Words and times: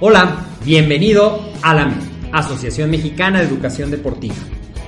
Hola, 0.00 0.44
bienvenido 0.64 1.40
a 1.62 1.72
la 1.72 1.94
Asociación 2.32 2.90
Mexicana 2.90 3.38
de 3.38 3.46
Educación 3.46 3.92
Deportiva. 3.92 4.34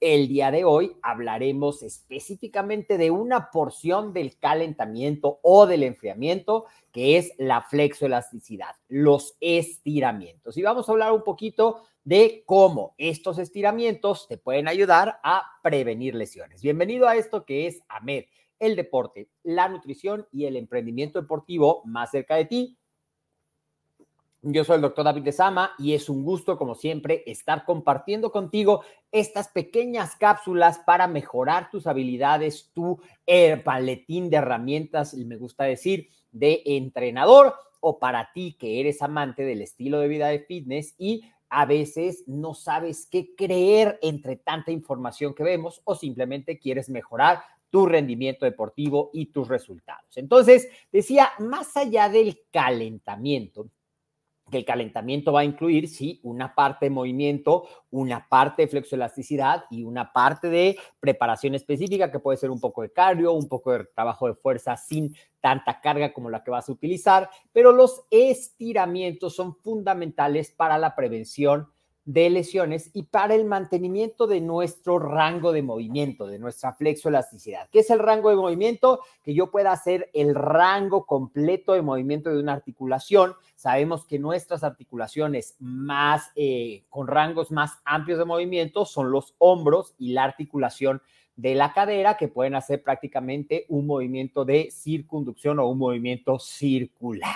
El 0.00 0.26
día 0.26 0.50
de 0.50 0.64
hoy 0.64 0.96
hablaremos 1.02 1.82
específicamente 1.82 2.96
de 2.96 3.10
una 3.10 3.50
porción 3.50 4.14
del 4.14 4.38
calentamiento 4.38 5.38
o 5.42 5.66
del 5.66 5.82
enfriamiento, 5.82 6.64
que 6.92 7.18
es 7.18 7.32
la 7.36 7.60
flexoelasticidad, 7.60 8.74
los 8.88 9.36
estiramientos. 9.40 10.56
Y 10.56 10.62
vamos 10.62 10.88
a 10.88 10.92
hablar 10.92 11.12
un 11.12 11.24
poquito 11.24 11.82
de 12.06 12.44
cómo 12.46 12.94
estos 12.96 13.38
estiramientos 13.38 14.28
te 14.28 14.38
pueden 14.38 14.68
ayudar 14.68 15.18
a 15.22 15.42
prevenir 15.62 16.14
lesiones. 16.14 16.62
Bienvenido 16.62 17.06
a 17.08 17.16
esto 17.16 17.44
que 17.44 17.66
es 17.66 17.82
AMED, 17.88 18.26
el 18.58 18.76
deporte, 18.76 19.28
la 19.42 19.68
nutrición 19.68 20.26
y 20.30 20.44
el 20.44 20.56
emprendimiento 20.56 21.20
deportivo 21.20 21.82
más 21.84 22.12
cerca 22.12 22.36
de 22.36 22.44
ti 22.44 22.78
yo 24.48 24.64
soy 24.64 24.76
el 24.76 24.82
doctor 24.82 25.04
David 25.04 25.22
de 25.22 25.32
Sama 25.32 25.72
y 25.78 25.94
es 25.94 26.08
un 26.08 26.22
gusto, 26.22 26.56
como 26.56 26.76
siempre, 26.76 27.24
estar 27.26 27.64
compartiendo 27.64 28.30
contigo 28.30 28.82
estas 29.10 29.48
pequeñas 29.48 30.14
cápsulas 30.14 30.78
para 30.78 31.08
mejorar 31.08 31.70
tus 31.70 31.86
habilidades, 31.86 32.70
tu 32.72 33.00
eh, 33.26 33.56
paletín 33.56 34.30
de 34.30 34.36
herramientas, 34.36 35.14
me 35.14 35.36
gusta 35.36 35.64
decir, 35.64 36.10
de 36.30 36.62
entrenador 36.64 37.54
o 37.80 37.98
para 37.98 38.30
ti 38.32 38.56
que 38.58 38.80
eres 38.80 39.02
amante 39.02 39.42
del 39.42 39.62
estilo 39.62 39.98
de 40.00 40.08
vida 40.08 40.28
de 40.28 40.40
fitness 40.40 40.94
y 40.96 41.24
a 41.48 41.66
veces 41.66 42.24
no 42.26 42.54
sabes 42.54 43.06
qué 43.06 43.34
creer 43.34 43.98
entre 44.02 44.36
tanta 44.36 44.70
información 44.70 45.34
que 45.34 45.44
vemos 45.44 45.80
o 45.84 45.94
simplemente 45.94 46.58
quieres 46.58 46.88
mejorar 46.88 47.42
tu 47.70 47.86
rendimiento 47.86 48.44
deportivo 48.44 49.10
y 49.12 49.26
tus 49.26 49.48
resultados. 49.48 50.16
Entonces, 50.16 50.68
decía, 50.92 51.30
más 51.38 51.76
allá 51.76 52.08
del 52.08 52.40
calentamiento, 52.50 53.68
que 54.50 54.58
el 54.58 54.64
calentamiento 54.64 55.32
va 55.32 55.40
a 55.40 55.44
incluir, 55.44 55.88
sí, 55.88 56.20
una 56.22 56.54
parte 56.54 56.86
de 56.86 56.90
movimiento, 56.90 57.66
una 57.90 58.28
parte 58.28 58.62
de 58.62 58.68
flexoelasticidad 58.68 59.64
y 59.70 59.82
una 59.82 60.12
parte 60.12 60.48
de 60.48 60.78
preparación 61.00 61.54
específica 61.54 62.12
que 62.12 62.20
puede 62.20 62.38
ser 62.38 62.50
un 62.50 62.60
poco 62.60 62.82
de 62.82 62.92
cardio, 62.92 63.32
un 63.32 63.48
poco 63.48 63.72
de 63.72 63.84
trabajo 63.94 64.28
de 64.28 64.34
fuerza 64.34 64.76
sin 64.76 65.14
tanta 65.40 65.80
carga 65.80 66.12
como 66.12 66.30
la 66.30 66.44
que 66.44 66.50
vas 66.50 66.68
a 66.68 66.72
utilizar, 66.72 67.28
pero 67.52 67.72
los 67.72 68.04
estiramientos 68.10 69.34
son 69.34 69.56
fundamentales 69.56 70.52
para 70.52 70.78
la 70.78 70.94
prevención 70.94 71.68
de 72.06 72.30
lesiones 72.30 72.90
y 72.94 73.02
para 73.02 73.34
el 73.34 73.44
mantenimiento 73.44 74.28
de 74.28 74.40
nuestro 74.40 75.00
rango 75.00 75.52
de 75.52 75.62
movimiento, 75.62 76.28
de 76.28 76.38
nuestra 76.38 76.72
flexoelasticidad. 76.72 77.68
¿Qué 77.70 77.80
es 77.80 77.90
el 77.90 77.98
rango 77.98 78.30
de 78.30 78.36
movimiento? 78.36 79.00
Que 79.24 79.34
yo 79.34 79.50
pueda 79.50 79.72
hacer 79.72 80.08
el 80.14 80.36
rango 80.36 81.04
completo 81.04 81.72
de 81.72 81.82
movimiento 81.82 82.30
de 82.30 82.38
una 82.38 82.52
articulación. 82.52 83.34
Sabemos 83.56 84.06
que 84.06 84.20
nuestras 84.20 84.62
articulaciones 84.62 85.56
más, 85.58 86.30
eh, 86.36 86.84
con 86.90 87.08
rangos 87.08 87.50
más 87.50 87.72
amplios 87.84 88.20
de 88.20 88.24
movimiento 88.24 88.86
son 88.86 89.10
los 89.10 89.34
hombros 89.38 89.94
y 89.98 90.12
la 90.12 90.22
articulación 90.22 91.02
de 91.34 91.56
la 91.56 91.72
cadera, 91.72 92.16
que 92.16 92.28
pueden 92.28 92.54
hacer 92.54 92.84
prácticamente 92.84 93.66
un 93.68 93.84
movimiento 93.86 94.44
de 94.44 94.70
circunducción 94.70 95.58
o 95.58 95.66
un 95.66 95.78
movimiento 95.78 96.38
circular. 96.38 97.34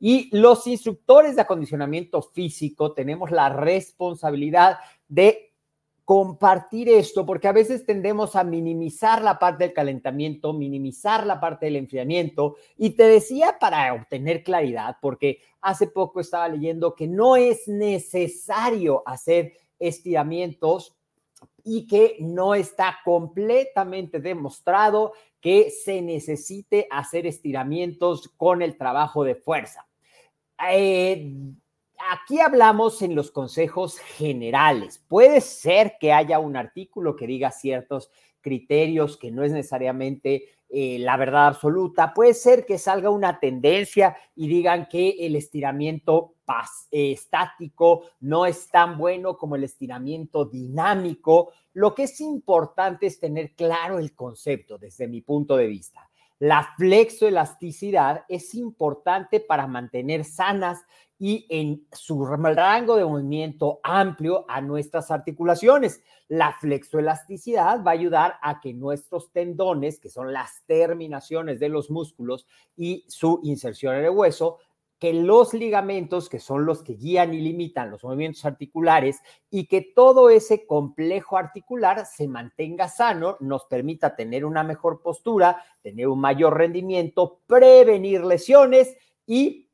Y 0.00 0.28
los 0.36 0.66
instructores 0.66 1.36
de 1.36 1.42
acondicionamiento 1.42 2.22
físico 2.22 2.92
tenemos 2.92 3.30
la 3.30 3.48
responsabilidad 3.48 4.78
de 5.08 5.54
compartir 6.04 6.90
esto, 6.90 7.24
porque 7.24 7.48
a 7.48 7.52
veces 7.52 7.86
tendemos 7.86 8.36
a 8.36 8.44
minimizar 8.44 9.22
la 9.22 9.38
parte 9.38 9.64
del 9.64 9.72
calentamiento, 9.72 10.52
minimizar 10.52 11.26
la 11.26 11.40
parte 11.40 11.66
del 11.66 11.76
enfriamiento. 11.76 12.56
Y 12.76 12.90
te 12.90 13.04
decía 13.04 13.56
para 13.58 13.94
obtener 13.94 14.42
claridad, 14.42 14.98
porque 15.00 15.38
hace 15.62 15.86
poco 15.86 16.20
estaba 16.20 16.48
leyendo 16.48 16.94
que 16.94 17.08
no 17.08 17.36
es 17.36 17.66
necesario 17.68 19.02
hacer 19.06 19.54
estiramientos 19.78 20.94
y 21.64 21.86
que 21.86 22.16
no 22.20 22.54
está 22.54 22.98
completamente 23.02 24.20
demostrado 24.20 25.12
que 25.40 25.70
se 25.70 26.02
necesite 26.02 26.86
hacer 26.90 27.26
estiramientos 27.26 28.28
con 28.36 28.60
el 28.60 28.76
trabajo 28.76 29.24
de 29.24 29.34
fuerza. 29.34 29.86
Eh, 30.70 31.32
aquí 32.12 32.40
hablamos 32.40 33.02
en 33.02 33.14
los 33.14 33.30
consejos 33.30 33.98
generales. 33.98 35.02
Puede 35.08 35.40
ser 35.40 35.96
que 35.98 36.12
haya 36.12 36.38
un 36.38 36.56
artículo 36.56 37.16
que 37.16 37.26
diga 37.26 37.50
ciertos 37.50 38.10
criterios 38.40 39.16
que 39.16 39.30
no 39.30 39.42
es 39.42 39.52
necesariamente 39.52 40.44
eh, 40.68 40.98
la 40.98 41.16
verdad 41.16 41.46
absoluta. 41.46 42.12
Puede 42.12 42.34
ser 42.34 42.66
que 42.66 42.78
salga 42.78 43.08
una 43.08 43.38
tendencia 43.40 44.16
y 44.34 44.48
digan 44.48 44.86
que 44.90 45.10
el 45.20 45.36
estiramiento 45.36 46.34
eh, 46.90 47.12
estático 47.12 48.02
no 48.20 48.44
es 48.44 48.68
tan 48.68 48.98
bueno 48.98 49.36
como 49.36 49.56
el 49.56 49.64
estiramiento 49.64 50.44
dinámico. 50.44 51.52
Lo 51.72 51.94
que 51.94 52.04
es 52.04 52.20
importante 52.20 53.06
es 53.06 53.18
tener 53.18 53.54
claro 53.54 53.98
el 53.98 54.14
concepto 54.14 54.76
desde 54.76 55.08
mi 55.08 55.20
punto 55.20 55.56
de 55.56 55.68
vista. 55.68 56.10
La 56.38 56.74
flexoelasticidad 56.76 58.24
es 58.28 58.54
importante 58.54 59.40
para 59.40 59.66
mantener 59.66 60.24
sanas 60.24 60.84
y 61.18 61.46
en 61.48 61.86
su 61.92 62.26
rango 62.26 62.96
de 62.96 63.04
movimiento 63.04 63.80
amplio 63.82 64.44
a 64.48 64.60
nuestras 64.60 65.10
articulaciones. 65.10 66.02
La 66.28 66.52
flexoelasticidad 66.60 67.84
va 67.84 67.92
a 67.92 67.94
ayudar 67.94 68.34
a 68.42 68.60
que 68.60 68.74
nuestros 68.74 69.30
tendones, 69.32 70.00
que 70.00 70.10
son 70.10 70.32
las 70.32 70.64
terminaciones 70.66 71.60
de 71.60 71.68
los 71.68 71.90
músculos 71.90 72.46
y 72.76 73.04
su 73.08 73.40
inserción 73.44 73.94
en 73.96 74.04
el 74.04 74.10
hueso, 74.10 74.58
que 75.04 75.12
los 75.12 75.52
ligamentos, 75.52 76.30
que 76.30 76.40
son 76.40 76.64
los 76.64 76.82
que 76.82 76.94
guían 76.94 77.34
y 77.34 77.38
limitan 77.38 77.90
los 77.90 78.02
movimientos 78.02 78.42
articulares, 78.46 79.20
y 79.50 79.66
que 79.66 79.82
todo 79.82 80.30
ese 80.30 80.66
complejo 80.66 81.36
articular 81.36 82.06
se 82.06 82.26
mantenga 82.26 82.88
sano, 82.88 83.36
nos 83.40 83.66
permita 83.66 84.16
tener 84.16 84.46
una 84.46 84.62
mejor 84.62 85.02
postura, 85.02 85.62
tener 85.82 86.08
un 86.08 86.20
mayor 86.20 86.56
rendimiento, 86.56 87.42
prevenir 87.46 88.24
lesiones 88.24 88.96
y 89.26 89.68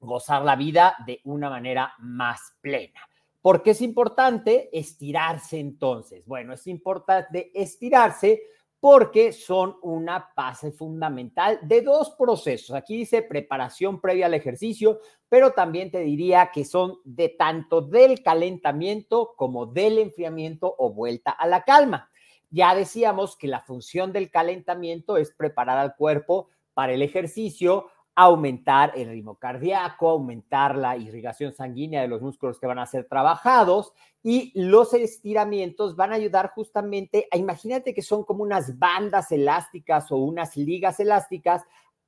gozar 0.00 0.42
la 0.42 0.56
vida 0.56 0.96
de 1.06 1.20
una 1.22 1.48
manera 1.48 1.92
más 2.00 2.56
plena. 2.60 2.98
¿Por 3.40 3.62
qué 3.62 3.70
es 3.70 3.80
importante 3.82 4.68
estirarse 4.76 5.60
entonces? 5.60 6.26
Bueno, 6.26 6.54
es 6.54 6.66
importante 6.66 7.52
estirarse 7.54 8.42
porque 8.80 9.32
son 9.32 9.76
una 9.82 10.30
base 10.36 10.70
fundamental 10.70 11.58
de 11.62 11.82
dos 11.82 12.10
procesos. 12.10 12.76
Aquí 12.76 12.96
dice 12.96 13.22
preparación 13.22 14.00
previa 14.00 14.26
al 14.26 14.34
ejercicio, 14.34 15.00
pero 15.28 15.52
también 15.52 15.90
te 15.90 16.00
diría 16.00 16.50
que 16.52 16.64
son 16.64 16.98
de 17.04 17.30
tanto 17.30 17.80
del 17.80 18.22
calentamiento 18.22 19.34
como 19.36 19.66
del 19.66 19.98
enfriamiento 19.98 20.74
o 20.78 20.92
vuelta 20.92 21.30
a 21.30 21.46
la 21.46 21.62
calma. 21.62 22.10
Ya 22.50 22.74
decíamos 22.74 23.36
que 23.36 23.48
la 23.48 23.62
función 23.62 24.12
del 24.12 24.30
calentamiento 24.30 25.16
es 25.16 25.32
preparar 25.32 25.78
al 25.78 25.96
cuerpo 25.96 26.48
para 26.74 26.92
el 26.92 27.02
ejercicio, 27.02 27.88
aumentar 28.18 28.92
el 28.96 29.10
ritmo 29.10 29.34
cardíaco, 29.34 30.08
aumentar 30.08 30.74
la 30.74 30.96
irrigación 30.96 31.52
sanguínea 31.52 32.00
de 32.00 32.08
los 32.08 32.22
músculos 32.22 32.58
que 32.58 32.66
van 32.66 32.78
a 32.78 32.86
ser 32.86 33.06
trabajados 33.06 33.92
y 34.22 34.52
los 34.54 34.94
estiramientos 34.94 35.96
van 35.96 36.12
a 36.12 36.16
ayudar 36.16 36.50
justamente 36.54 37.28
a, 37.30 37.36
imagínate 37.36 37.92
que 37.92 38.00
son 38.00 38.24
como 38.24 38.42
unas 38.42 38.78
bandas 38.78 39.30
elásticas 39.32 40.10
o 40.10 40.16
unas 40.16 40.56
ligas 40.56 40.98
elásticas 40.98 41.62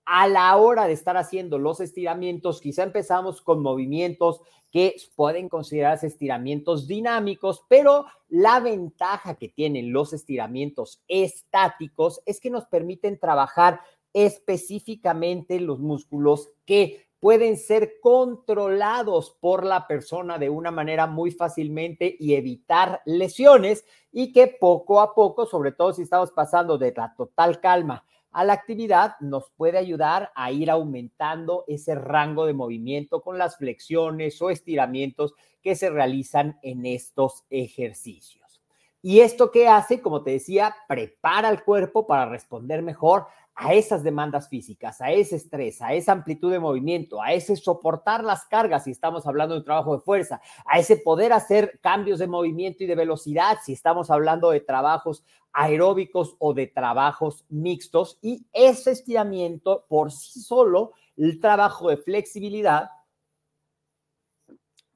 a 0.06 0.26
la 0.26 0.56
hora 0.56 0.86
de 0.86 0.94
estar 0.94 1.18
haciendo 1.18 1.58
los 1.58 1.80
estiramientos, 1.80 2.62
quizá 2.62 2.82
empezamos 2.84 3.42
con 3.42 3.62
movimientos 3.62 4.40
que 4.72 4.96
pueden 5.14 5.50
considerarse 5.50 6.06
estiramientos 6.06 6.86
dinámicos, 6.86 7.66
pero 7.68 8.06
la 8.28 8.60
ventaja 8.60 9.34
que 9.34 9.50
tienen 9.50 9.92
los 9.92 10.14
estiramientos 10.14 11.02
estáticos 11.08 12.22
es 12.24 12.40
que 12.40 12.48
nos 12.48 12.64
permiten 12.64 13.18
trabajar 13.18 13.80
específicamente 14.12 15.60
los 15.60 15.80
músculos 15.80 16.50
que 16.64 17.08
pueden 17.20 17.56
ser 17.56 18.00
controlados 18.00 19.36
por 19.40 19.64
la 19.64 19.86
persona 19.86 20.38
de 20.38 20.50
una 20.50 20.70
manera 20.70 21.06
muy 21.06 21.30
fácilmente 21.30 22.16
y 22.18 22.34
evitar 22.34 23.02
lesiones 23.04 23.84
y 24.12 24.32
que 24.32 24.46
poco 24.46 25.00
a 25.00 25.14
poco, 25.14 25.46
sobre 25.46 25.72
todo 25.72 25.92
si 25.92 26.02
estamos 26.02 26.30
pasando 26.30 26.78
de 26.78 26.92
la 26.96 27.14
total 27.16 27.60
calma 27.60 28.04
a 28.30 28.44
la 28.44 28.52
actividad, 28.52 29.14
nos 29.20 29.50
puede 29.56 29.78
ayudar 29.78 30.30
a 30.34 30.52
ir 30.52 30.70
aumentando 30.70 31.64
ese 31.66 31.94
rango 31.94 32.46
de 32.46 32.52
movimiento 32.52 33.20
con 33.20 33.38
las 33.38 33.56
flexiones 33.56 34.40
o 34.40 34.50
estiramientos 34.50 35.34
que 35.62 35.74
se 35.74 35.90
realizan 35.90 36.58
en 36.62 36.86
estos 36.86 37.44
ejercicios. 37.50 38.62
Y 39.00 39.20
esto 39.20 39.50
que 39.50 39.68
hace, 39.68 40.02
como 40.02 40.22
te 40.22 40.32
decía, 40.32 40.74
prepara 40.88 41.48
al 41.48 41.64
cuerpo 41.64 42.06
para 42.06 42.26
responder 42.26 42.82
mejor 42.82 43.26
a 43.60 43.74
esas 43.74 44.04
demandas 44.04 44.48
físicas, 44.48 45.00
a 45.00 45.10
ese 45.10 45.34
estrés, 45.34 45.82
a 45.82 45.92
esa 45.92 46.12
amplitud 46.12 46.52
de 46.52 46.60
movimiento, 46.60 47.20
a 47.20 47.32
ese 47.32 47.56
soportar 47.56 48.22
las 48.22 48.44
cargas 48.44 48.84
si 48.84 48.92
estamos 48.92 49.26
hablando 49.26 49.54
de 49.54 49.58
un 49.58 49.64
trabajo 49.64 49.96
de 49.96 50.02
fuerza, 50.02 50.40
a 50.64 50.78
ese 50.78 50.96
poder 50.96 51.32
hacer 51.32 51.80
cambios 51.82 52.20
de 52.20 52.28
movimiento 52.28 52.84
y 52.84 52.86
de 52.86 52.94
velocidad 52.94 53.58
si 53.64 53.72
estamos 53.72 54.12
hablando 54.12 54.50
de 54.50 54.60
trabajos 54.60 55.24
aeróbicos 55.52 56.36
o 56.38 56.54
de 56.54 56.68
trabajos 56.68 57.44
mixtos 57.48 58.20
y 58.22 58.46
ese 58.52 58.92
estiramiento 58.92 59.86
por 59.88 60.12
sí 60.12 60.40
solo, 60.40 60.92
el 61.16 61.40
trabajo 61.40 61.88
de 61.90 61.96
flexibilidad, 61.96 62.90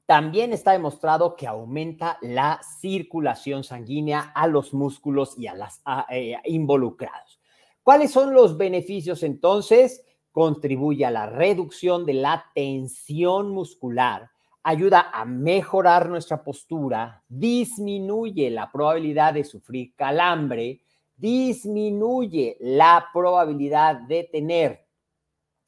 también 0.05 0.53
está 0.53 0.71
demostrado 0.71 1.35
que 1.35 1.47
aumenta 1.47 2.17
la 2.21 2.61
circulación 2.79 3.65
sanguínea 3.65 4.31
a 4.33 4.47
los 4.47 4.73
músculos 4.73 5.37
y 5.37 5.47
a 5.47 5.55
los 5.55 5.81
eh, 6.09 6.37
involucrados. 6.45 7.42
¿Cuáles 7.83 8.11
son 8.11 8.33
los 8.33 8.55
beneficios 8.55 9.23
entonces? 9.23 10.05
Contribuye 10.31 11.05
a 11.05 11.11
la 11.11 11.27
reducción 11.27 12.05
de 12.05 12.13
la 12.13 12.45
tensión 12.55 13.51
muscular, 13.51 14.31
ayuda 14.63 15.11
a 15.13 15.25
mejorar 15.25 16.09
nuestra 16.09 16.43
postura, 16.43 17.23
disminuye 17.27 18.49
la 18.49 18.71
probabilidad 18.71 19.33
de 19.33 19.43
sufrir 19.43 19.93
calambre, 19.95 20.81
disminuye 21.17 22.55
la 22.61 23.09
probabilidad 23.13 23.97
de 24.07 24.23
tener 24.31 24.87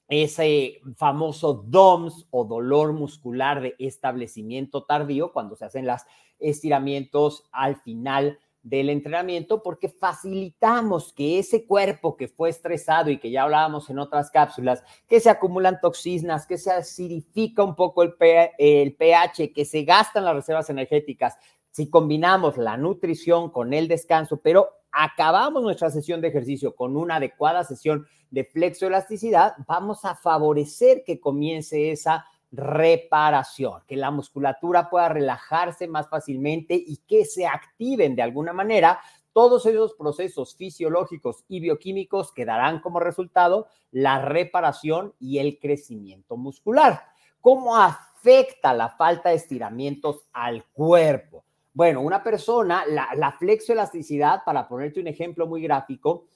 ese 0.07 0.79
famoso 0.95 1.53
DOMS 1.53 2.27
o 2.29 2.45
dolor 2.45 2.94
muscular 2.94 3.61
de 3.61 3.75
establecimiento 3.77 4.85
tardío 4.85 5.33
cuando 5.33 5.56
se 5.56 5.65
hacen 5.65 5.85
los 5.85 6.01
estiramientos 6.39 7.44
al 7.51 7.75
final 7.81 8.39
del 8.65 8.89
entrenamiento 8.89 9.62
porque 9.62 9.89
facilitamos 9.89 11.13
que 11.13 11.38
ese 11.38 11.67
cuerpo 11.67 12.17
que 12.17 12.27
fue 12.27 12.50
estresado 12.50 13.12
y 13.12 13.19
que 13.19 13.29
ya 13.29 13.44
hablábamos 13.44 13.91
en 13.91 14.00
otras 14.00 14.31
cápsulas, 14.31 14.83
que 15.07 15.19
se 15.19 15.29
acumulan 15.29 15.79
toxinas, 15.79 16.47
que 16.47 16.57
se 16.57 16.71
acidifica 16.71 17.63
un 17.63 17.75
poco 17.75 18.01
el, 18.01 18.15
el 18.57 18.95
pH, 18.95 19.53
que 19.53 19.65
se 19.65 19.83
gastan 19.83 20.25
las 20.25 20.33
reservas 20.33 20.67
energéticas, 20.71 21.38
si 21.69 21.91
combinamos 21.91 22.57
la 22.57 22.75
nutrición 22.75 23.51
con 23.51 23.71
el 23.71 23.88
descanso, 23.88 24.41
pero 24.41 24.69
acabamos 24.91 25.61
nuestra 25.61 25.91
sesión 25.91 26.19
de 26.19 26.29
ejercicio 26.29 26.75
con 26.75 26.97
una 26.97 27.18
adecuada 27.18 27.63
sesión 27.63 28.07
de 28.31 28.45
flexoelasticidad, 28.45 29.53
vamos 29.68 30.06
a 30.06 30.15
favorecer 30.15 31.03
que 31.06 31.19
comience 31.19 31.91
esa 31.91 32.25
reparación, 32.56 33.81
que 33.88 33.96
la 33.96 34.12
musculatura 34.12 34.90
pueda 34.90 35.10
relajarse 35.10 35.88
más 35.88 36.10
fácilmente 36.10 36.75
y 36.75 36.98
que 37.07 37.25
se 37.25 37.46
activen 37.46 38.16
de 38.16 38.22
alguna 38.22 38.54
manera 38.54 39.00
todos 39.34 39.66
esos 39.66 39.94
procesos 39.96 40.56
fisiológicos 40.56 41.44
y 41.50 41.60
bioquímicos 41.60 42.31
que 42.31 42.46
darán 42.46 42.80
como 42.80 43.02
resultado 43.02 43.68
la 43.92 44.22
reparación 44.22 45.13
y 45.19 45.40
el 45.40 45.60
crecimiento 45.60 46.38
muscular. 46.38 47.04
¿Cómo 47.42 47.75
afecta 47.75 48.74
la 48.74 48.90
falta 48.90 49.30
de 49.30 49.36
estiramientos 49.36 50.25
al 50.31 50.63
cuerpo? 50.72 51.44
Bueno, 51.74 52.00
una 52.00 52.24
persona, 52.24 52.86
la, 52.88 53.10
la 53.16 53.34
flexoelasticidad, 53.34 54.45
para 54.45 54.69
ponerte 54.69 55.02
un 55.02 55.07
ejemplo 55.07 55.45
muy 55.45 55.62
gráfico, 55.62 56.28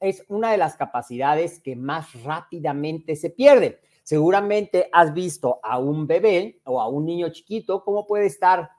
es 0.00 0.24
una 0.28 0.50
de 0.50 0.58
las 0.58 0.76
capacidades 0.76 1.60
que 1.60 1.76
más 1.76 2.22
rápidamente 2.22 3.16
se 3.16 3.30
pierde. 3.30 3.80
Seguramente 4.02 4.88
has 4.92 5.12
visto 5.12 5.58
a 5.62 5.78
un 5.78 6.06
bebé 6.06 6.60
o 6.64 6.80
a 6.80 6.88
un 6.88 7.06
niño 7.06 7.28
chiquito 7.30 7.82
cómo 7.84 8.06
puede 8.06 8.26
estar 8.26 8.70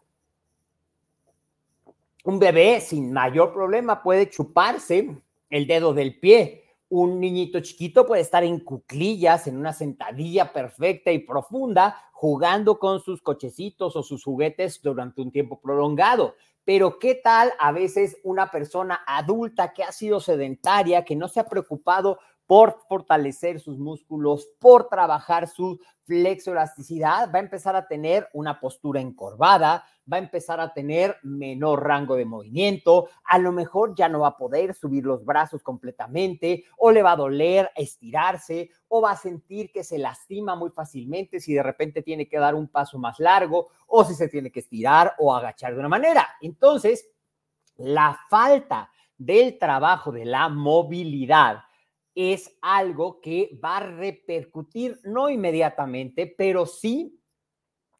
un 2.28 2.40
bebé 2.40 2.82
sin 2.82 3.14
mayor 3.14 3.54
problema 3.54 4.04
puede 4.04 4.30
chuparse 4.30 5.18
el 5.50 5.66
dedo 5.66 5.94
del 5.94 6.20
pie. 6.20 6.66
Un 6.90 7.22
niñito 7.22 7.62
chiquito 7.62 8.06
puede 8.06 8.22
estar 8.22 8.44
en 8.44 8.60
cuclillas, 8.60 9.48
en 9.48 9.56
una 9.56 9.72
sentadilla 9.72 10.52
perfecta 10.52 11.10
y 11.10 11.20
profunda, 11.20 11.96
jugando 12.12 12.80
con 12.80 13.00
sus 13.00 13.22
cochecitos 13.22 13.96
o 13.96 14.04
sus 14.04 14.26
juguetes 14.26 14.82
durante 14.82 15.22
un 15.22 15.32
tiempo 15.32 15.62
prolongado. 15.62 16.36
Pero 16.68 17.00
¿qué 17.00 17.16
tal 17.16 17.54
a 17.60 17.72
veces 17.72 18.18
una 18.24 18.52
persona 18.52 19.02
adulta 19.08 19.72
que 19.72 19.84
ha 19.86 19.94
sido 19.94 20.20
sedentaria, 20.20 21.06
que 21.06 21.16
no 21.16 21.30
se 21.30 21.40
ha 21.40 21.46
preocupado 21.46 22.20
por 22.48 22.80
fortalecer 22.88 23.60
sus 23.60 23.78
músculos, 23.78 24.48
por 24.60 24.88
trabajar 24.88 25.48
su 25.48 25.80
flexoelasticidad, 26.06 27.30
va 27.34 27.40
a 27.40 27.44
empezar 27.44 27.76
a 27.76 27.86
tener 27.86 28.30
una 28.32 28.62
postura 28.62 29.02
encorvada, 29.02 29.84
va 30.12 30.16
a 30.16 30.22
empezar 30.22 30.62
a 30.62 30.74
tener 30.74 31.18
menor 31.24 31.86
rango 31.86 32.16
de 32.16 32.24
movimiento, 32.24 33.10
a 33.26 33.38
lo 33.38 33.52
mejor 33.52 33.94
ya 33.94 34.08
no 34.08 34.22
va 34.22 34.30
a 34.30 34.38
poder 34.38 34.74
subir 34.74 35.04
los 35.04 35.26
brazos 35.26 35.62
completamente 35.62 36.64
o 36.78 36.92
le 36.92 37.04
va 37.04 37.12
a 37.12 37.18
doler 37.18 37.70
estirarse 37.76 38.70
o 38.88 39.02
va 39.02 39.12
a 39.12 39.18
sentir 39.18 39.70
que 39.70 39.84
se 39.84 39.98
lastima 39.98 40.56
muy 40.56 40.70
fácilmente 40.70 41.42
si 41.42 41.54
de 41.54 41.64
repente 41.64 42.02
tiene 42.02 42.30
que 42.30 42.40
dar 42.40 42.56
un 42.56 42.70
paso 42.70 42.98
más 42.98 43.20
largo 43.20 43.68
o 43.88 44.06
si 44.06 44.14
se 44.14 44.30
tiene 44.30 44.50
que 44.50 44.62
estirar 44.62 45.16
o 45.20 45.36
agachar 45.36 45.74
de 45.74 45.80
una 45.80 45.90
manera. 45.90 46.26
Entonces, 46.40 47.10
la 47.76 48.18
falta 48.30 48.90
del 49.18 49.58
trabajo 49.58 50.14
de 50.14 50.24
la 50.24 50.48
movilidad 50.48 51.67
es 52.20 52.58
algo 52.64 53.22
que 53.22 53.60
va 53.64 53.78
a 53.78 53.82
repercutir, 53.82 55.00
no 55.04 55.30
inmediatamente, 55.30 56.34
pero 56.36 56.66
sí 56.66 57.22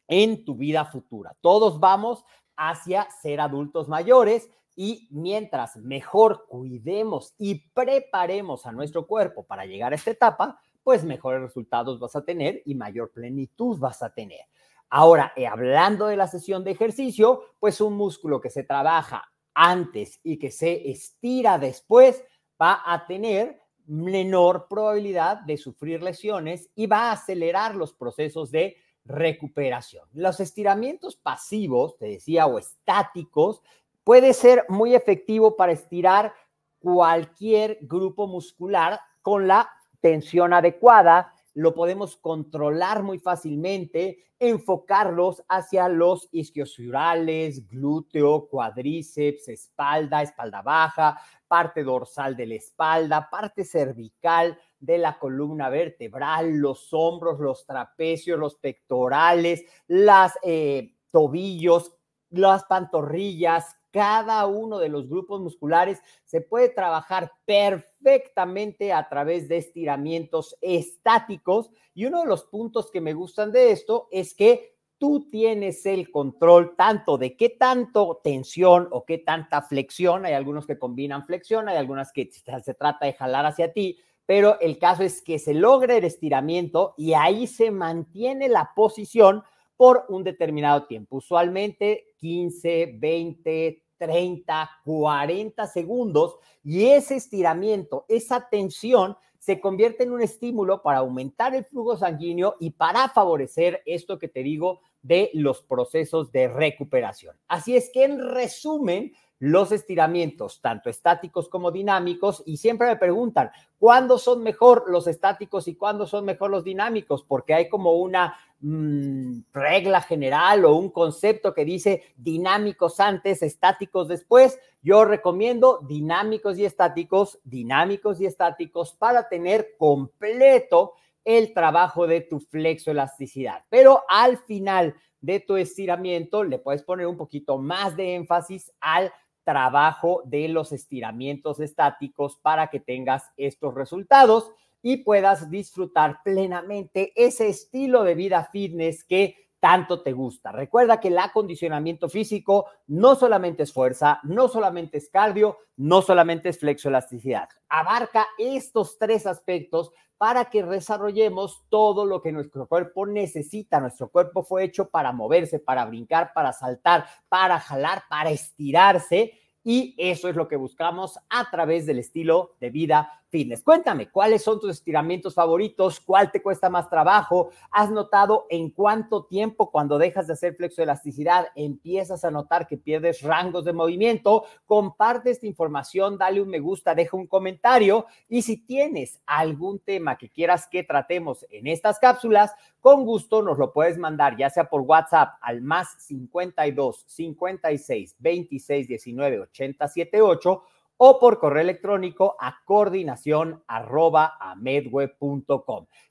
en 0.08 0.44
tu 0.44 0.56
vida 0.56 0.84
futura. 0.84 1.36
Todos 1.40 1.78
vamos 1.78 2.24
hacia 2.56 3.08
ser 3.22 3.40
adultos 3.40 3.86
mayores 3.86 4.50
y 4.74 5.06
mientras 5.12 5.76
mejor 5.76 6.46
cuidemos 6.48 7.36
y 7.38 7.70
preparemos 7.70 8.66
a 8.66 8.72
nuestro 8.72 9.06
cuerpo 9.06 9.46
para 9.46 9.66
llegar 9.66 9.92
a 9.92 9.94
esta 9.94 10.10
etapa, 10.10 10.60
pues 10.82 11.04
mejores 11.04 11.40
resultados 11.40 12.00
vas 12.00 12.16
a 12.16 12.24
tener 12.24 12.60
y 12.64 12.74
mayor 12.74 13.12
plenitud 13.12 13.78
vas 13.78 14.02
a 14.02 14.12
tener. 14.12 14.46
Ahora, 14.90 15.32
eh, 15.36 15.46
hablando 15.46 16.06
de 16.06 16.16
la 16.16 16.26
sesión 16.26 16.64
de 16.64 16.72
ejercicio, 16.72 17.42
pues 17.60 17.80
un 17.80 17.94
músculo 17.94 18.40
que 18.40 18.50
se 18.50 18.64
trabaja 18.64 19.30
antes 19.54 20.18
y 20.24 20.40
que 20.40 20.50
se 20.50 20.90
estira 20.90 21.56
después 21.58 22.24
va 22.60 22.82
a 22.84 23.06
tener 23.06 23.60
menor 23.88 24.68
probabilidad 24.68 25.38
de 25.40 25.56
sufrir 25.56 26.02
lesiones 26.02 26.70
y 26.74 26.86
va 26.86 27.08
a 27.08 27.12
acelerar 27.12 27.74
los 27.74 27.92
procesos 27.92 28.50
de 28.50 28.76
recuperación. 29.04 30.06
Los 30.12 30.38
estiramientos 30.40 31.16
pasivos, 31.16 31.96
te 31.96 32.06
decía, 32.06 32.46
o 32.46 32.58
estáticos, 32.58 33.62
puede 34.04 34.34
ser 34.34 34.66
muy 34.68 34.94
efectivo 34.94 35.56
para 35.56 35.72
estirar 35.72 36.32
cualquier 36.78 37.78
grupo 37.82 38.26
muscular 38.26 39.00
con 39.22 39.48
la 39.48 39.70
tensión 40.00 40.52
adecuada, 40.52 41.34
lo 41.58 41.74
podemos 41.74 42.16
controlar 42.16 43.02
muy 43.02 43.18
fácilmente, 43.18 44.18
enfocarlos 44.38 45.42
hacia 45.48 45.88
los 45.88 46.28
isquiosurales, 46.30 47.66
glúteo, 47.66 48.46
cuádriceps, 48.48 49.48
espalda, 49.48 50.22
espalda 50.22 50.62
baja, 50.62 51.20
parte 51.48 51.82
dorsal 51.82 52.36
de 52.36 52.46
la 52.46 52.54
espalda, 52.54 53.28
parte 53.28 53.64
cervical 53.64 54.56
de 54.78 54.98
la 54.98 55.18
columna 55.18 55.68
vertebral, 55.68 56.58
los 56.58 56.92
hombros, 56.92 57.40
los 57.40 57.66
trapecios, 57.66 58.38
los 58.38 58.54
pectorales, 58.54 59.64
las 59.88 60.38
eh, 60.44 60.94
tobillos, 61.10 61.92
las 62.30 62.62
pantorrillas, 62.66 63.77
cada 63.90 64.46
uno 64.46 64.78
de 64.78 64.88
los 64.88 65.08
grupos 65.08 65.40
musculares 65.40 66.00
se 66.24 66.40
puede 66.40 66.68
trabajar 66.68 67.32
perfectamente 67.44 68.92
a 68.92 69.08
través 69.08 69.48
de 69.48 69.56
estiramientos 69.56 70.56
estáticos. 70.60 71.70
Y 71.94 72.06
uno 72.06 72.22
de 72.22 72.28
los 72.28 72.44
puntos 72.44 72.90
que 72.90 73.00
me 73.00 73.14
gustan 73.14 73.52
de 73.52 73.72
esto 73.72 74.08
es 74.10 74.34
que 74.34 74.78
tú 74.98 75.28
tienes 75.30 75.86
el 75.86 76.10
control 76.10 76.74
tanto 76.76 77.18
de 77.18 77.36
qué 77.36 77.50
tanto 77.50 78.20
tensión 78.22 78.88
o 78.90 79.04
qué 79.04 79.18
tanta 79.18 79.62
flexión. 79.62 80.26
Hay 80.26 80.34
algunos 80.34 80.66
que 80.66 80.78
combinan 80.78 81.24
flexión, 81.24 81.68
hay 81.68 81.76
algunas 81.76 82.12
que 82.12 82.30
se 82.30 82.74
trata 82.74 83.06
de 83.06 83.12
jalar 83.14 83.46
hacia 83.46 83.72
ti, 83.72 83.98
pero 84.26 84.60
el 84.60 84.78
caso 84.78 85.04
es 85.04 85.22
que 85.22 85.38
se 85.38 85.54
logre 85.54 85.98
el 85.98 86.04
estiramiento 86.04 86.94
y 86.98 87.14
ahí 87.14 87.46
se 87.46 87.70
mantiene 87.70 88.48
la 88.48 88.72
posición 88.74 89.42
por 89.78 90.04
un 90.08 90.24
determinado 90.24 90.86
tiempo, 90.86 91.16
usualmente 91.16 92.08
15, 92.18 92.96
20, 92.98 93.84
30, 93.96 94.70
40 94.84 95.66
segundos 95.68 96.36
y 96.64 96.86
ese 96.86 97.14
estiramiento, 97.14 98.04
esa 98.08 98.48
tensión 98.50 99.16
se 99.38 99.60
convierte 99.60 100.02
en 100.02 100.12
un 100.12 100.20
estímulo 100.20 100.82
para 100.82 100.98
aumentar 100.98 101.54
el 101.54 101.64
flujo 101.64 101.96
sanguíneo 101.96 102.56
y 102.58 102.70
para 102.70 103.08
favorecer 103.08 103.80
esto 103.86 104.18
que 104.18 104.28
te 104.28 104.42
digo 104.42 104.80
de 105.00 105.30
los 105.32 105.62
procesos 105.62 106.32
de 106.32 106.48
recuperación. 106.48 107.36
Así 107.46 107.76
es 107.76 107.88
que 107.90 108.04
en 108.04 108.18
resumen, 108.18 109.12
los 109.38 109.70
estiramientos, 109.70 110.60
tanto 110.60 110.90
estáticos 110.90 111.48
como 111.48 111.70
dinámicos, 111.70 112.42
y 112.44 112.56
siempre 112.56 112.88
me 112.88 112.96
preguntan, 112.96 113.52
¿cuándo 113.78 114.18
son 114.18 114.42
mejor 114.42 114.84
los 114.88 115.06
estáticos 115.06 115.68
y 115.68 115.76
cuándo 115.76 116.08
son 116.08 116.24
mejor 116.24 116.50
los 116.50 116.64
dinámicos? 116.64 117.22
Porque 117.22 117.54
hay 117.54 117.68
como 117.68 117.92
una 117.92 118.36
regla 118.60 120.00
general 120.00 120.64
o 120.64 120.74
un 120.74 120.90
concepto 120.90 121.54
que 121.54 121.64
dice 121.64 122.02
dinámicos 122.16 122.98
antes, 122.98 123.42
estáticos 123.42 124.08
después. 124.08 124.58
Yo 124.82 125.04
recomiendo 125.04 125.80
dinámicos 125.88 126.58
y 126.58 126.64
estáticos, 126.64 127.38
dinámicos 127.44 128.20
y 128.20 128.26
estáticos 128.26 128.94
para 128.94 129.28
tener 129.28 129.76
completo 129.78 130.94
el 131.24 131.52
trabajo 131.52 132.06
de 132.06 132.22
tu 132.22 132.40
flexoelasticidad. 132.40 133.64
Pero 133.68 134.02
al 134.08 134.38
final 134.38 134.94
de 135.20 135.40
tu 135.40 135.56
estiramiento 135.56 136.42
le 136.42 136.58
puedes 136.58 136.82
poner 136.82 137.06
un 137.06 137.16
poquito 137.16 137.58
más 137.58 137.96
de 137.96 138.14
énfasis 138.14 138.72
al 138.80 139.12
trabajo 139.44 140.22
de 140.24 140.48
los 140.48 140.72
estiramientos 140.72 141.60
estáticos 141.60 142.36
para 142.36 142.68
que 142.68 142.80
tengas 142.80 143.24
estos 143.36 143.74
resultados 143.74 144.52
y 144.82 144.98
puedas 144.98 145.50
disfrutar 145.50 146.20
plenamente 146.22 147.12
ese 147.16 147.48
estilo 147.48 148.04
de 148.04 148.14
vida 148.14 148.48
fitness 148.52 149.04
que 149.04 149.48
tanto 149.60 150.02
te 150.02 150.12
gusta. 150.12 150.52
Recuerda 150.52 151.00
que 151.00 151.08
el 151.08 151.18
acondicionamiento 151.18 152.08
físico 152.08 152.66
no 152.86 153.16
solamente 153.16 153.64
es 153.64 153.72
fuerza, 153.72 154.20
no 154.22 154.48
solamente 154.48 154.98
es 154.98 155.08
cardio, 155.10 155.58
no 155.76 156.02
solamente 156.02 156.48
es 156.50 156.58
flexoelasticidad. 156.58 157.48
Abarca 157.68 158.26
estos 158.38 158.98
tres 158.98 159.26
aspectos 159.26 159.90
para 160.16 160.46
que 160.46 160.64
desarrollemos 160.64 161.64
todo 161.68 162.04
lo 162.04 162.20
que 162.20 162.32
nuestro 162.32 162.66
cuerpo 162.66 163.06
necesita. 163.06 163.80
Nuestro 163.80 164.08
cuerpo 164.08 164.42
fue 164.42 164.64
hecho 164.64 164.90
para 164.90 165.12
moverse, 165.12 165.60
para 165.60 165.84
brincar, 165.84 166.32
para 166.34 166.52
saltar, 166.52 167.06
para 167.28 167.60
jalar, 167.60 168.02
para 168.10 168.30
estirarse. 168.30 169.32
Y 169.62 169.94
eso 169.96 170.28
es 170.28 170.36
lo 170.36 170.48
que 170.48 170.56
buscamos 170.56 171.18
a 171.28 171.50
través 171.50 171.86
del 171.86 172.00
estilo 172.00 172.56
de 172.60 172.70
vida 172.70 173.17
fitness. 173.30 173.62
Cuéntame, 173.62 174.10
¿cuáles 174.10 174.42
son 174.42 174.60
tus 174.60 174.70
estiramientos 174.70 175.34
favoritos? 175.34 176.00
¿Cuál 176.00 176.30
te 176.30 176.42
cuesta 176.42 176.70
más 176.70 176.88
trabajo? 176.88 177.50
¿Has 177.70 177.90
notado 177.90 178.46
en 178.50 178.70
cuánto 178.70 179.24
tiempo 179.24 179.70
cuando 179.70 179.98
dejas 179.98 180.26
de 180.26 180.32
hacer 180.32 180.54
flexoelasticidad 180.56 181.48
empiezas 181.54 182.24
a 182.24 182.30
notar 182.30 182.66
que 182.66 182.78
pierdes 182.78 183.22
rangos 183.22 183.64
de 183.64 183.72
movimiento? 183.72 184.44
Comparte 184.66 185.30
esta 185.30 185.46
información, 185.46 186.18
dale 186.18 186.40
un 186.40 186.48
me 186.48 186.60
gusta, 186.60 186.94
deja 186.94 187.16
un 187.16 187.26
comentario 187.26 188.06
y 188.28 188.42
si 188.42 188.56
tienes 188.56 189.20
algún 189.26 189.78
tema 189.80 190.16
que 190.16 190.30
quieras 190.30 190.66
que 190.66 190.82
tratemos 190.82 191.46
en 191.50 191.66
estas 191.66 191.98
cápsulas, 191.98 192.52
con 192.80 193.04
gusto 193.04 193.42
nos 193.42 193.58
lo 193.58 193.72
puedes 193.72 193.98
mandar 193.98 194.36
ya 194.36 194.50
sea 194.50 194.68
por 194.68 194.82
WhatsApp 194.82 195.34
al 195.40 195.62
más 195.62 195.88
52 195.98 197.04
56 197.06 198.16
26 198.18 198.88
19 198.88 199.40
80 199.40 199.88
78 199.88 200.62
o 200.98 201.18
por 201.18 201.38
correo 201.38 201.62
electrónico 201.62 202.36
a 202.38 202.62
coordinación. 202.64 203.64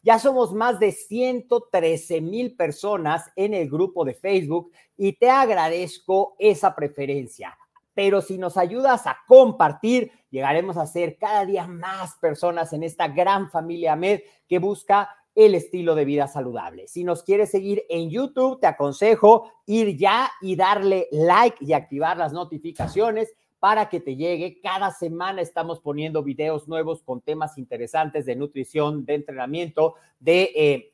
Ya 0.01 0.19
somos 0.19 0.53
más 0.53 0.79
de 0.79 0.91
113 0.91 2.21
mil 2.21 2.55
personas 2.55 3.29
en 3.35 3.53
el 3.53 3.69
grupo 3.69 4.05
de 4.05 4.15
Facebook 4.15 4.71
y 4.95 5.13
te 5.13 5.29
agradezco 5.29 6.35
esa 6.39 6.73
preferencia. 6.73 7.55
Pero 7.93 8.21
si 8.21 8.37
nos 8.37 8.57
ayudas 8.57 9.07
a 9.07 9.17
compartir, 9.27 10.11
llegaremos 10.29 10.77
a 10.77 10.87
ser 10.87 11.17
cada 11.17 11.45
día 11.45 11.67
más 11.67 12.15
personas 12.21 12.71
en 12.73 12.83
esta 12.83 13.07
gran 13.07 13.49
familia 13.49 13.95
Med 13.95 14.21
que 14.47 14.59
busca 14.59 15.09
el 15.35 15.53
estilo 15.53 15.95
de 15.95 16.05
vida 16.05 16.27
saludable. 16.27 16.87
Si 16.87 17.03
nos 17.03 17.23
quieres 17.23 17.51
seguir 17.51 17.83
en 17.89 18.09
YouTube, 18.09 18.59
te 18.59 18.67
aconsejo 18.67 19.51
ir 19.65 19.97
ya 19.97 20.31
y 20.41 20.55
darle 20.55 21.07
like 21.11 21.57
y 21.59 21.73
activar 21.73 22.17
las 22.17 22.33
notificaciones 22.33 23.33
para 23.59 23.89
que 23.89 23.99
te 23.99 24.15
llegue. 24.15 24.59
Cada 24.61 24.91
semana 24.91 25.41
estamos 25.41 25.79
poniendo 25.79 26.23
videos 26.23 26.67
nuevos 26.67 27.01
con 27.01 27.21
temas 27.21 27.57
interesantes 27.57 28.25
de 28.25 28.35
nutrición, 28.35 29.05
de 29.05 29.15
entrenamiento, 29.15 29.95
de 30.19 30.51
eh, 30.55 30.93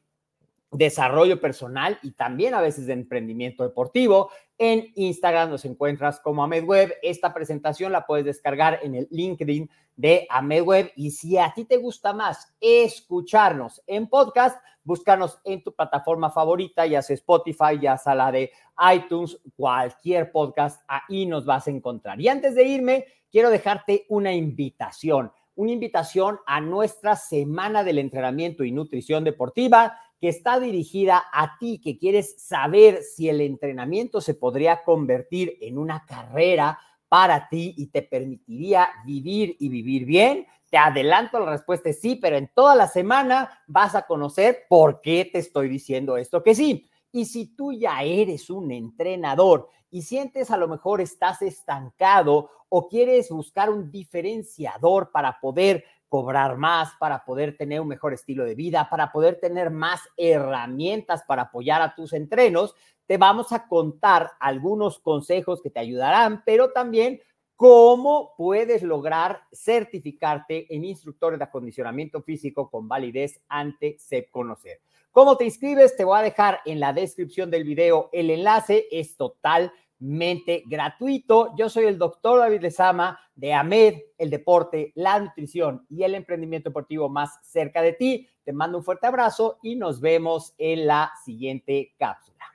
desarrollo 0.74 1.39
personal 1.39 2.00
y 2.01 2.12
también 2.12 2.53
a 2.53 2.62
veces 2.62 2.88
de 2.88 2.94
emprendimiento 2.94 3.63
deportivo. 3.63 4.32
En 4.58 4.92
Instagram 4.96 5.51
nos 5.51 5.65
encuentras 5.65 6.20
como 6.20 6.44
AmedWeb. 6.44 6.96
Esta 7.01 7.34
presentación 7.34 7.92
la 7.92 8.06
puedes 8.06 8.25
descargar 8.25 8.80
en 8.84 8.96
el 8.96 9.08
LinkedIn 9.12 9.70
de 9.96 10.27
AmedWeb. 10.30 10.92
Y 10.96 11.12
si 11.12 11.38
a 11.38 11.53
ti 11.53 11.65
te 11.65 11.77
gusta 11.77 12.13
más 12.13 12.53
escucharnos 12.60 13.82
en 13.88 14.08
podcast, 14.08 14.60
búscanos 14.84 15.39
en 15.44 15.63
tu 15.63 15.74
plataforma 15.74 16.30
favorita, 16.32 16.86
ya 16.86 17.01
sea 17.01 17.13
Spotify, 17.13 17.80
ya 17.80 17.98
sea 17.98 18.15
la 18.15 18.32
de 18.32 18.51
iTunes, 18.94 19.39
cualquier 19.56 20.32
podcast, 20.32 20.84
ahí 20.88 21.25
nos 21.25 21.46
vas 21.46 21.68
a 21.68 21.72
encontrar. 21.72 22.20
Y 22.20 22.27
antes 22.27 22.56
de 22.56 22.63
irme, 22.63 23.06
quiero 23.32 23.50
dejarte 23.50 24.06
una 24.10 24.34
invitación 24.34 25.32
una 25.56 25.72
invitación 25.72 26.39
a 26.46 26.62
nuestra 26.62 27.15
semana 27.15 27.84
del 27.84 28.00
entrenamiento 28.00 28.63
y 28.63 28.72
nutrición 28.72 29.24
deportiva 29.24 30.00
que 30.24 30.30
está 30.30 30.58
dirigida 30.58 31.22
a 31.34 31.58
ti 31.58 31.82
que 31.84 31.98
quieres 31.98 32.42
saber 32.42 33.03
si 33.03 33.27
el 33.27 33.42
entrenamiento 33.42 34.22
se 34.22 34.34
podría 34.34 34.82
convertir 34.86 35.58
en 35.60 35.77
una 35.77 36.06
carrera 36.06 36.80
para 37.10 37.50
ti 37.50 37.75
y 37.77 37.88
te 37.88 38.03
permitiría 38.03 38.88
vivir 39.06 39.58
y 39.60 39.68
vivir 39.68 40.06
bien. 40.06 40.48
Te 40.70 40.77
adelanto 40.77 41.42
la 41.42 41.51
respuesta 41.51 41.89
es 41.89 42.00
sí, 42.00 42.15
pero 42.15 42.38
en 42.38 42.50
toda 42.56 42.74
la 42.74 42.88
semana 42.88 43.63
vas 43.68 43.96
a 43.96 44.03
conocer 44.03 44.60
por 44.70 45.01
qué 45.01 45.30
te 45.30 45.39
estoy 45.39 45.68
diciendo 45.68 46.15
esto 46.15 46.42
que 46.42 46.56
sí. 46.56 46.89
Y 47.12 47.25
si 47.25 47.53
tú 47.58 47.74
ya 47.74 48.01
eres 48.01 48.50
un 48.50 48.72
entrenador 48.72 49.68
y 49.92 50.03
sientes 50.03 50.51
a 50.51 50.58
lo 50.58 50.70
mejor 50.70 51.01
estás 51.01 51.42
estancado 51.42 52.50
o 52.70 52.88
quieres 52.88 53.30
buscar 53.30 53.70
un 53.70 53.92
diferenciador 53.92 55.12
para 55.12 55.38
poder 55.42 55.84
cobrar 56.13 56.60
más, 56.60 56.91
para 57.00 57.25
poder 57.25 57.58
tener 57.58 57.82
un 57.82 57.88
mejor 57.88 58.13
estilo 58.13 58.46
de 58.46 58.53
vida, 58.53 58.88
para 58.88 59.12
poder 59.12 59.39
tener 59.39 59.72
más 59.72 60.00
herramientas 60.15 61.24
para 61.27 61.41
apoyar 61.41 61.82
a 61.82 61.96
tus 61.96 62.13
entrenos, 62.13 62.75
te 63.08 63.17
vamos 63.17 63.51
a 63.51 63.67
contar 63.67 64.29
algunos 64.39 65.00
consejos 65.00 65.60
que 65.60 65.72
te 65.72 65.79
ayudarán, 65.79 66.43
pero 66.46 66.72
también 66.72 67.20
cómo 67.55 68.36
puedes 68.38 68.84
lograr 68.84 69.41
certificarte 69.51 70.67
en 70.70 70.86
instructor 70.86 71.36
de 71.36 71.46
acondicionamiento 71.46 72.22
físico 72.22 72.70
con 72.70 72.88
validez 72.88 73.41
ante 73.48 73.98
SEP 73.98 74.29
Conocer. 74.29 74.82
¿Cómo 75.12 75.36
te 75.36 75.46
inscribes? 75.46 75.98
Te 75.98 76.03
voy 76.03 76.20
a 76.20 76.22
dejar 76.22 76.60
en 76.65 76.79
la 76.79 76.93
descripción 76.93 77.50
del 77.50 77.63
video 77.63 78.12
el 78.13 78.29
enlace, 78.29 78.86
es 78.91 79.17
total 79.17 79.74
mente 80.03 80.63
gratuito. 80.65 81.55
Yo 81.57 81.69
soy 81.69 81.86
el 81.86 81.98
doctor 81.98 82.39
David 82.39 82.62
Lezama 82.62 83.19
de 83.36 83.53
AMED, 83.53 83.95
el 84.17 84.29
deporte, 84.29 84.91
la 84.95 85.19
nutrición 85.19 85.86
y 85.89 86.03
el 86.03 86.15
emprendimiento 86.15 86.69
deportivo 86.69 87.10
más 87.10 87.39
cerca 87.41 87.81
de 87.81 87.93
ti. 87.93 88.27
Te 88.43 88.51
mando 88.53 88.77
un 88.77 88.83
fuerte 88.83 89.07
abrazo 89.07 89.60
y 89.63 89.75
nos 89.75 90.01
vemos 90.01 90.53
en 90.57 90.88
la 90.88 91.12
siguiente 91.24 91.93
cápsula. 91.98 92.52